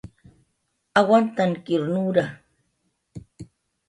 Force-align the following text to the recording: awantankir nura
awantankir 0.99 1.79
nura 1.93 2.25